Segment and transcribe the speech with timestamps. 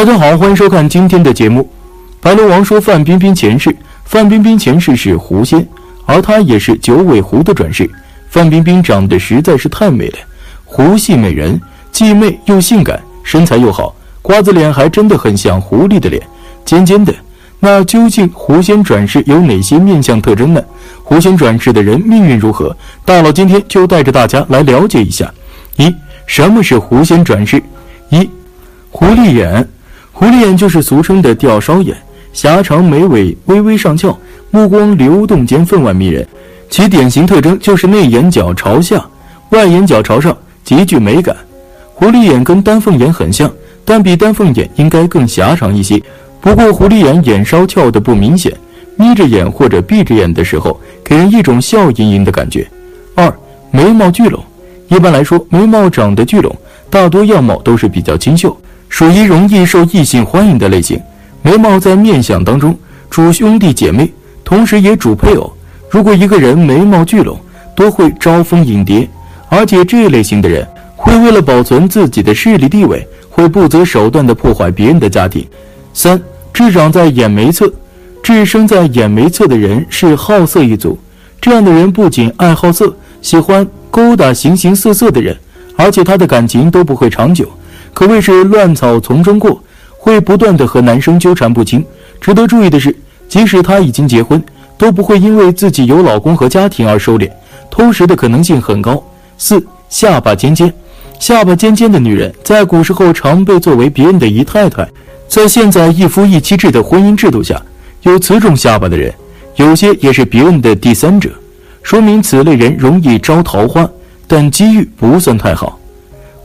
[0.00, 1.68] 大家好，欢迎收看今天的节目。
[2.22, 3.76] 白龙王说范冰冰前世，
[4.06, 5.68] 范冰冰前世是狐仙，
[6.06, 7.86] 而她也是九尾狐的转世。
[8.30, 10.18] 范冰冰长得实在是太美了，
[10.64, 11.60] 狐系美人，
[11.92, 16.22] 既媚又性感，身材又好，瓜子脸还真的很像狐狸的脸，
[16.64, 17.14] 尖尖的。
[17.58, 20.64] 那究竟狐仙转世有哪些面相特征呢？
[21.04, 22.74] 狐仙转世的人命运如何？
[23.04, 25.30] 大佬今天就带着大家来了解一下。
[25.76, 27.62] 一，什么是狐仙转世？
[28.08, 28.26] 一，
[28.90, 29.68] 狐狸眼。
[30.20, 31.96] 狐狸眼就是俗称的吊梢眼，
[32.34, 34.14] 狭长，眉尾微微上翘，
[34.50, 36.28] 目光流动间分外迷人。
[36.68, 39.02] 其典型特征就是内眼角朝下，
[39.48, 41.34] 外眼角朝上，极具美感。
[41.94, 43.50] 狐狸眼跟丹凤眼很像，
[43.82, 45.98] 但比丹凤眼应该更狭长一些。
[46.42, 48.54] 不过狐狸眼眼梢翘的不明显，
[48.96, 52.68] 眯着眼或者闭着眼的时候，给人一种笑盈盈的感觉。
[53.14, 53.34] 二，
[53.70, 54.38] 眉毛聚拢。
[54.88, 56.54] 一般来说，眉毛长得聚拢，
[56.90, 58.54] 大多样貌都是比较清秀。
[58.90, 61.00] 属于容易受异性欢迎的类型，
[61.40, 62.76] 眉毛在面相当中
[63.08, 64.12] 主兄弟姐妹，
[64.44, 65.50] 同时也主配偶。
[65.88, 67.38] 如果一个人眉毛聚拢，
[67.74, 69.08] 多会招蜂引蝶，
[69.48, 75.46] 而且这一类型的人会为了保存自己的势力地位，会不择手段地破坏别人的家庭。
[75.94, 76.20] 三，
[76.52, 77.72] 痣长在眼眉侧，
[78.22, 80.98] 痣生在眼眉侧的人是好色一族，
[81.40, 85.34] 这样的人不仅爱好色，喜欢勾搭形形色色的人，
[85.76, 87.48] 而且他的感情都不会长久。
[87.92, 89.62] 可谓是乱草丛中过，
[89.98, 91.84] 会不断的和男生纠缠不清。
[92.20, 92.94] 值得注意的是，
[93.28, 94.42] 即使她已经结婚，
[94.78, 97.30] 都不会因为自己有老公和家庭而收敛，
[97.70, 99.02] 偷食的可能性很高。
[99.36, 100.72] 四下巴尖尖，
[101.18, 104.88] 下巴尖尖的女人，在古时候常被作为别人的姨太太。
[105.28, 107.60] 在现在一夫一妻制的婚姻制度下，
[108.02, 109.12] 有此种下巴的人，
[109.56, 111.30] 有些也是别人的第三者，
[111.82, 113.88] 说明此类人容易招桃花，
[114.26, 115.78] 但机遇不算太好。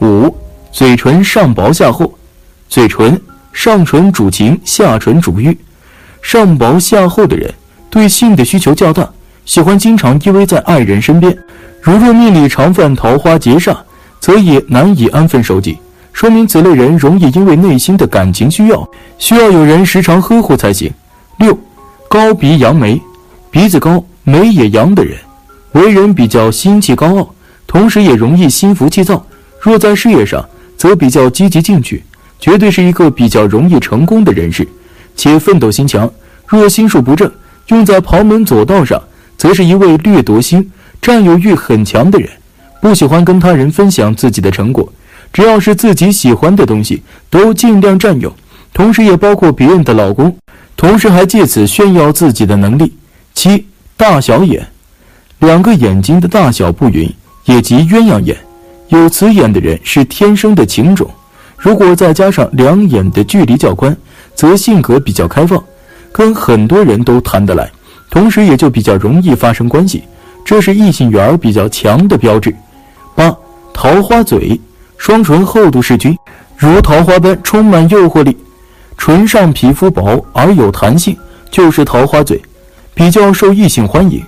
[0.00, 0.34] 五。
[0.72, 2.18] 嘴唇上薄下厚，
[2.66, 3.20] 嘴唇
[3.52, 5.56] 上唇主情，下唇主欲。
[6.22, 7.52] 上薄下厚的人
[7.90, 9.06] 对性的需求较大，
[9.44, 11.36] 喜欢经常依偎在爱人身边。
[11.82, 13.76] 如若命里常犯桃花劫煞，
[14.18, 15.76] 则也难以安分守己，
[16.14, 18.88] 说明此类人容易因为内心的感情需要，
[19.18, 20.90] 需要有人时常呵护才行。
[21.36, 21.58] 六，
[22.08, 22.98] 高鼻扬眉，
[23.50, 25.18] 鼻子高，眉也扬的人，
[25.72, 27.34] 为人比较心气高傲，
[27.66, 29.22] 同时也容易心浮气躁。
[29.60, 30.44] 若在事业上，
[30.82, 32.02] 则比较积极进取，
[32.40, 34.66] 绝对是一个比较容易成功的人士，
[35.14, 36.10] 且奋斗心强。
[36.44, 37.30] 若心术不正，
[37.68, 39.00] 用在旁门左道上，
[39.38, 40.68] 则是一位掠夺心、
[41.00, 42.28] 占有欲很强的人，
[42.80, 44.92] 不喜欢跟他人分享自己的成果。
[45.32, 47.00] 只要是自己喜欢的东西，
[47.30, 48.34] 都尽量占有，
[48.74, 50.36] 同时也包括别人的老公，
[50.76, 52.92] 同时还借此炫耀自己的能力。
[53.34, 53.64] 七
[53.96, 54.66] 大小眼，
[55.38, 57.08] 两个眼睛的大小不匀，
[57.44, 58.36] 也即鸳鸯眼。
[58.92, 61.10] 有此眼的人是天生的情种，
[61.56, 63.96] 如果再加上两眼的距离较宽，
[64.34, 65.62] 则性格比较开放，
[66.12, 67.70] 跟很多人都谈得来，
[68.10, 70.02] 同时也就比较容易发生关系，
[70.44, 72.54] 这是异性缘比较强的标志。
[73.14, 73.34] 八
[73.72, 74.60] 桃花嘴，
[74.98, 76.14] 双唇厚度适均，
[76.58, 78.36] 如桃花般充满诱惑力，
[78.98, 81.16] 唇上皮肤薄而有弹性，
[81.50, 82.38] 就是桃花嘴，
[82.92, 84.22] 比较受异性欢迎。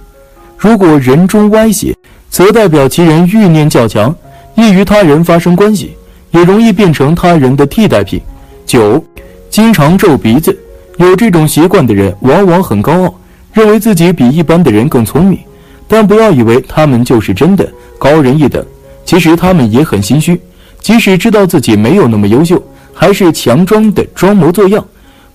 [0.57, 1.95] 如果人中歪斜，
[2.31, 4.17] 则代表其人欲念较强。
[4.55, 5.97] 易与他人发生关系，
[6.31, 8.21] 也容易变成他人的替代品。
[8.65, 9.03] 九，
[9.51, 10.57] 经常皱鼻子，
[10.99, 13.15] 有这种习惯的人往往很高傲，
[13.53, 15.39] 认为自己比一般的人更聪明。
[15.87, 18.65] 但不要以为他们就是真的高人一等，
[19.05, 20.41] 其实他们也很心虚，
[20.81, 22.63] 即使知道自己没有那么优秀，
[22.95, 24.85] 还是强装的装模作样。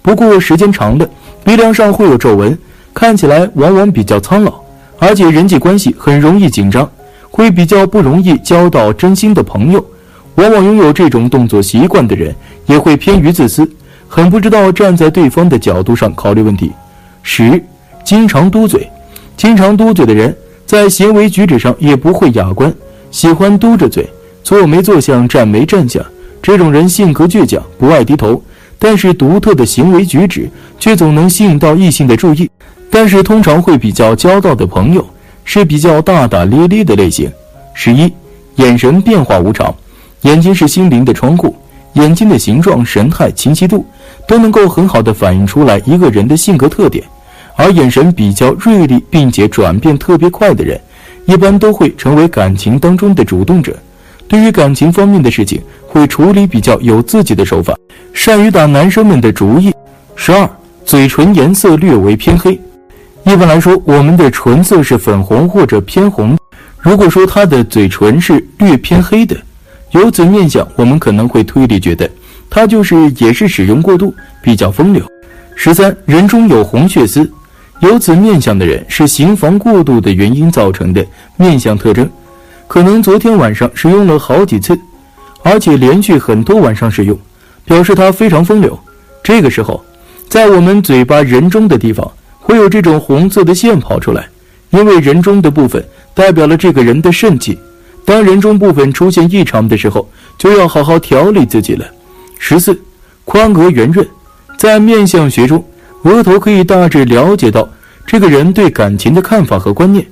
[0.01, 1.07] 不过时间长了，
[1.43, 2.57] 鼻梁上会有皱纹，
[2.93, 4.53] 看起来往往比较苍老，
[4.97, 6.89] 而且人际关系很容易紧张。
[7.39, 9.81] 会比较不容易交到真心的朋友，
[10.35, 12.35] 往往拥有这种动作习惯的人
[12.65, 13.65] 也会偏于自私，
[14.09, 16.69] 很不知道站在对方的角度上考虑问题。
[17.23, 17.63] 十，
[18.03, 18.85] 经常嘟嘴，
[19.37, 20.35] 经常嘟嘴的人
[20.65, 22.73] 在行为举止上也不会雅观，
[23.09, 24.05] 喜欢嘟着嘴，
[24.43, 26.05] 坐没坐相，站没站相。
[26.41, 28.43] 这种人性格倔强，不爱低头，
[28.77, 32.49] 但是独特的行为举止却总能吸引到异性的注意，
[32.89, 35.07] 但是通常会比较交到的朋友。
[35.51, 37.27] 是比较大大咧咧的类型。
[37.73, 38.13] 十一，
[38.57, 39.73] 眼神变化无常，
[40.21, 41.55] 眼睛是心灵的窗户，
[41.93, 43.83] 眼睛的形状、神态、清晰度
[44.27, 47.03] 都能够很好的反映出来一个人的性格特点。
[47.55, 50.79] 而眼神比较锐利并且转变特别快的人，
[51.25, 53.75] 一般都会成为感情当中的主动者。
[54.27, 57.75] 对于感情方面的事情，会处理比较有自己的手法，
[58.13, 59.73] 善于打男生们的主意。
[60.15, 60.47] 十二，
[60.85, 62.59] 嘴唇颜色略为偏黑。
[63.25, 66.37] 一般来说，我们的唇色是粉红或者偏红。
[66.79, 69.35] 如果说他的嘴唇是略偏黑的，
[69.91, 72.09] 由此面相，我们可能会推理觉得
[72.49, 75.03] 他就是也是使用过度，比较风流。
[75.55, 77.29] 十三，人中有红血丝，
[77.81, 81.05] 由此面相的人是行房过度的原因造成的
[81.35, 82.09] 面相特征，
[82.67, 84.79] 可能昨天晚上使用了好几次，
[85.43, 87.19] 而且连续很多晚上使用，
[87.65, 88.79] 表示他非常风流。
[89.21, 89.83] 这个时候，
[90.29, 92.09] 在我们嘴巴人中的地方
[92.49, 94.27] 会有这种红色的线跑出来，
[94.71, 95.85] 因为人中的部分
[96.15, 97.55] 代表了这个人的肾气。
[98.03, 101.85] 当人中部分出现异常的时候，就要好好调理自己了。
[102.39, 102.75] 十四，
[103.23, 104.03] 宽额圆润。
[104.57, 105.63] 在面相学中，
[106.01, 107.69] 额头可以大致了解到
[108.03, 110.03] 这个人对感情的看法和观念。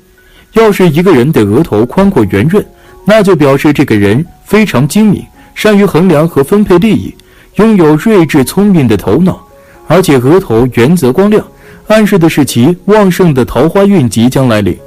[0.53, 2.63] 要是一个人的额头宽阔圆润，
[3.03, 5.25] 那就表示这个人非常精明，
[5.55, 7.11] 善于衡量和分配利益，
[7.55, 9.43] 拥有睿智聪明的头脑。
[9.87, 11.43] 而且额头圆泽光亮，
[11.87, 14.77] 暗示的是其旺盛的桃花运即将来临。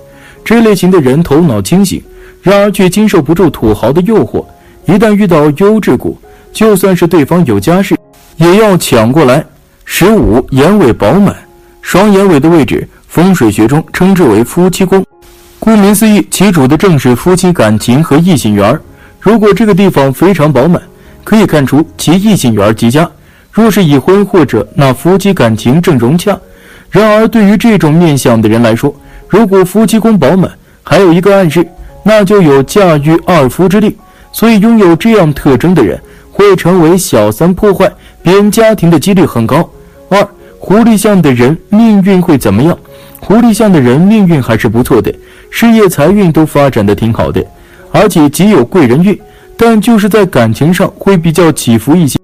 [0.44, 2.02] 这类型的人头脑清醒，
[2.42, 4.44] 然而却经受不住土豪的诱惑。
[4.86, 6.18] 一旦遇到优质股，
[6.52, 7.96] 就算是对方有家室。
[8.36, 9.44] 也要抢过来。
[9.84, 11.36] 十五眼尾饱满，
[11.82, 15.04] 双眼尾的位置，风水学中称之为夫妻宫。
[15.58, 18.78] 顾名思义，其主的正是夫妻感情和异性缘。
[19.18, 20.80] 如果这个地方非常饱满，
[21.22, 23.08] 可以看出其异性缘极佳。
[23.52, 26.38] 若是已婚或者那夫妻感情正融洽。
[26.90, 28.94] 然而，对于这种面相的人来说，
[29.28, 30.50] 如果夫妻宫饱满，
[30.82, 31.66] 还有一个暗示，
[32.02, 33.96] 那就有驾驭二夫之力。
[34.32, 36.00] 所以，拥有这样特征的人
[36.32, 37.90] 会成为小三，破坏。
[38.22, 39.68] 别人家庭的几率很高。
[40.08, 40.26] 二，
[40.58, 42.76] 狐狸相的人命运会怎么样？
[43.20, 45.14] 狐狸相的人命运还是不错的，
[45.50, 47.44] 事业财运都发展的挺好的，
[47.92, 49.18] 而且极有贵人运，
[49.56, 52.18] 但就是在感情上会比较起伏一些。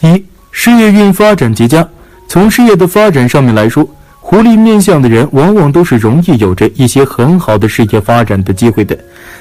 [0.00, 1.86] 一，事业运发展极佳。
[2.34, 3.88] 从事业的发展上面来说，
[4.18, 8.98] 狐狸面相的人往往都是容易有着一些很好的事业发展的机会的，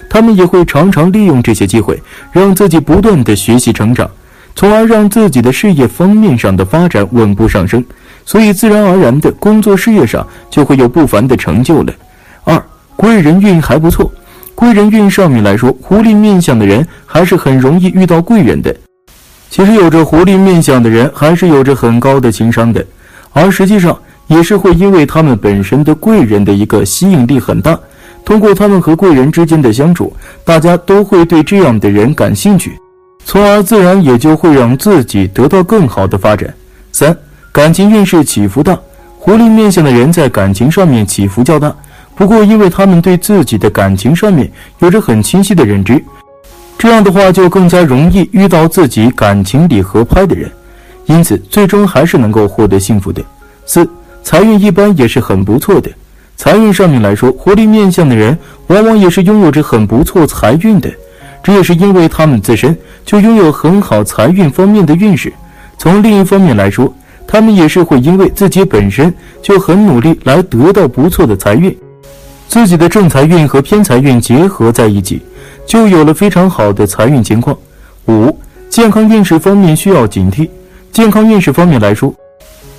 [0.07, 1.99] 他们也会常常利用这些机会，
[2.31, 4.07] 让自己不断的学习成长。
[4.55, 7.83] 从而让自己的事业方面上的发展稳步上升，
[8.27, 11.91] 所以自然而然的工作事业上就会有不凡的成就了。
[12.43, 12.63] 二，
[12.95, 14.13] 贵人运还不错，
[14.53, 18.71] 贵人运上面来说，狐狸面相的人还是很容易遇到贵人的。
[19.53, 22.83] 其实有着狐狸面相的人还是有着很高的情商的，
[23.33, 23.95] 而实际上
[24.25, 27.77] 也是会因为他们本身的贵人的一个吸引力很大，
[28.25, 30.11] 通过他们和贵人之间的相处，
[30.43, 32.79] 大家都会对这样的人感兴趣。
[33.25, 36.51] 从而自然也就会让自己得到更好的发展。
[36.91, 37.15] 三、
[37.51, 38.75] 感情运势起伏大，
[39.19, 41.71] 狐狸面相的人在感情上面起伏较大。
[42.15, 46.03] 不过，因为他们对自己的感情上面有着很清晰的认知，
[46.83, 50.51] 这样的话就更加容易遇到自己感情里合拍的人，
[51.05, 53.23] 因此最终还是能够获得幸福的。
[53.65, 53.89] 四、
[54.21, 55.89] 财运一般也是很不错的。
[56.35, 58.37] 财运上面来说，活力面相的人
[58.67, 60.91] 往往也是拥有着很不错财运的。
[61.41, 65.31] 这也是因为他们自身就拥有很好财运方面的运势。
[65.77, 66.93] 从另一方面来说，
[67.25, 71.73] 他们也是会因为自己本身就很努力来得到不错的财运，
[72.49, 75.21] 自己的正财运和偏财运结合在一起，
[75.65, 77.57] 就有了非常好的财运情况。
[78.07, 78.37] 五、
[78.69, 80.49] 健康运势方面需要警惕。
[80.91, 82.13] 健康运势方面来说，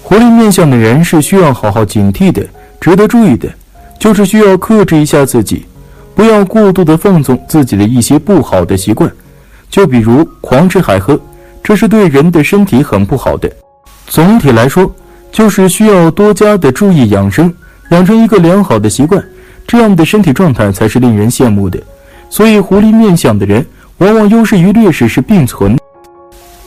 [0.02, 2.44] 狐狸面相的人是需要好好警惕的，
[2.81, 3.48] 值得注意的，
[3.98, 5.66] 就是需要克制一下自己。
[6.14, 9.10] 不要过度的放纵自己的一些不好的习惯，
[9.69, 11.19] 就比如狂吃海喝，
[11.60, 13.50] 这是对人的身体很不好的。
[14.06, 14.94] 总体来说，
[15.32, 17.53] 就是需要多加的注意养生，
[17.91, 19.20] 养成一个良好的习惯，
[19.67, 21.81] 这样的身体状态才是令人羡慕的。
[22.34, 23.64] 所以，狐狸面相的人
[23.98, 25.79] 往往优势与劣势是并存，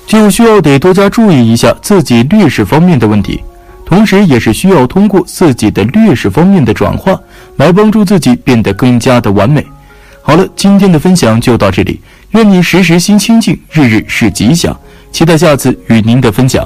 [0.06, 3.44] 就需要得多加注意一下自己劣势方面的问题。
[3.86, 7.20] 同时，也是需要通过自己的劣势方面的转化，
[7.58, 9.62] 来帮助自己变得更加的完美。
[10.22, 12.00] 好了，今天的分享就到这里，
[12.32, 14.74] 愿你时时心清静，日日是吉祥，
[15.12, 16.66] 期待下次与您的分享。